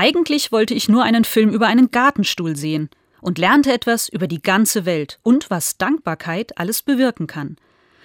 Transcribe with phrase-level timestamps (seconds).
[0.00, 2.88] Eigentlich wollte ich nur einen Film über einen Gartenstuhl sehen
[3.20, 7.56] und lernte etwas über die ganze Welt und was Dankbarkeit alles bewirken kann.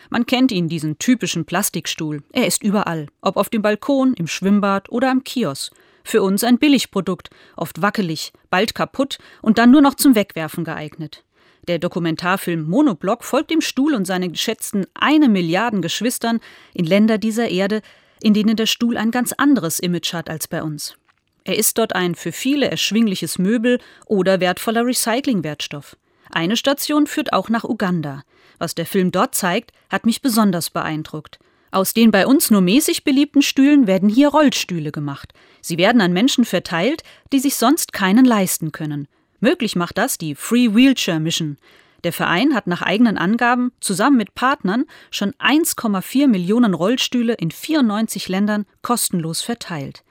[0.09, 2.23] Man kennt ihn, diesen typischen Plastikstuhl.
[2.31, 5.71] Er ist überall, ob auf dem Balkon, im Schwimmbad oder am Kiosk.
[6.03, 11.23] Für uns ein Billigprodukt, oft wackelig, bald kaputt und dann nur noch zum Wegwerfen geeignet.
[11.67, 16.39] Der Dokumentarfilm Monoblock folgt dem Stuhl und seinen geschätzten eine Milliarden Geschwistern
[16.73, 17.83] in Länder dieser Erde,
[18.19, 20.97] in denen der Stuhl ein ganz anderes Image hat als bei uns.
[21.43, 25.97] Er ist dort ein für viele erschwingliches Möbel oder wertvoller Recyclingwertstoff.
[26.31, 28.23] Eine Station führt auch nach Uganda.
[28.59, 31.39] Was der Film dort zeigt, hat mich besonders beeindruckt.
[31.71, 35.33] Aus den bei uns nur mäßig beliebten Stühlen werden hier Rollstühle gemacht.
[35.59, 39.07] Sie werden an Menschen verteilt, die sich sonst keinen leisten können.
[39.39, 41.57] Möglich macht das die Free Wheelchair Mission.
[42.03, 48.29] Der Verein hat nach eigenen Angaben zusammen mit Partnern schon 1,4 Millionen Rollstühle in 94
[48.29, 50.03] Ländern kostenlos verteilt.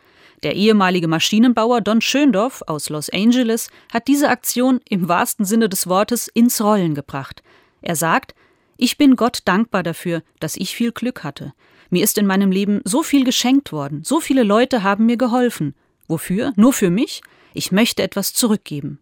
[0.42, 5.86] Der ehemalige Maschinenbauer Don Schöndorf aus Los Angeles hat diese Aktion im wahrsten Sinne des
[5.86, 7.42] Wortes ins Rollen gebracht.
[7.80, 8.34] Er sagt,
[8.76, 11.52] ich bin Gott dankbar dafür, dass ich viel Glück hatte.
[11.90, 15.74] Mir ist in meinem Leben so viel geschenkt worden, so viele Leute haben mir geholfen.
[16.08, 16.52] Wofür?
[16.56, 17.22] Nur für mich?
[17.54, 18.98] Ich möchte etwas zurückgeben.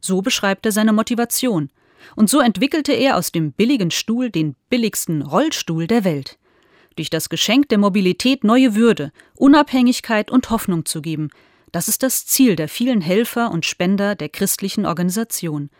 [0.00, 1.70] So beschreibt er seine Motivation.
[2.16, 6.36] Und so entwickelte er aus dem billigen Stuhl den billigsten Rollstuhl der Welt.
[6.96, 11.30] Durch das Geschenk der Mobilität neue Würde, Unabhängigkeit und Hoffnung zu geben,
[11.72, 15.70] das ist das Ziel der vielen Helfer und Spender der christlichen Organisation.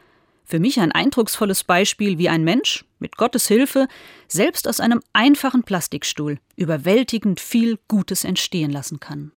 [0.45, 3.87] Für mich ein eindrucksvolles Beispiel, wie ein Mensch, mit Gottes Hilfe,
[4.27, 9.31] selbst aus einem einfachen Plastikstuhl überwältigend viel Gutes entstehen lassen kann.